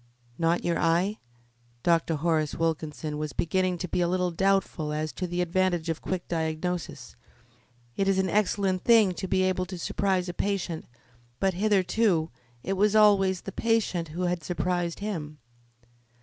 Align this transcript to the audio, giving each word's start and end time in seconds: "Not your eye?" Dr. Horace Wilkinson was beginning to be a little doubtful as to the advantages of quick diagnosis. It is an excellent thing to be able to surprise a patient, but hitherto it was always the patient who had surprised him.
"Not 0.39 0.65
your 0.65 0.79
eye?" 0.79 1.19
Dr. 1.83 2.15
Horace 2.15 2.55
Wilkinson 2.55 3.19
was 3.19 3.33
beginning 3.33 3.77
to 3.77 3.87
be 3.87 4.01
a 4.01 4.07
little 4.07 4.31
doubtful 4.31 4.91
as 4.91 5.13
to 5.13 5.27
the 5.27 5.41
advantages 5.41 5.89
of 5.89 6.01
quick 6.01 6.27
diagnosis. 6.27 7.15
It 7.95 8.07
is 8.07 8.17
an 8.17 8.27
excellent 8.27 8.83
thing 8.83 9.13
to 9.13 9.27
be 9.27 9.43
able 9.43 9.67
to 9.67 9.77
surprise 9.77 10.27
a 10.27 10.33
patient, 10.33 10.85
but 11.39 11.53
hitherto 11.53 12.31
it 12.63 12.73
was 12.73 12.95
always 12.95 13.41
the 13.41 13.51
patient 13.51 14.07
who 14.07 14.23
had 14.23 14.43
surprised 14.43 15.01
him. 15.01 15.37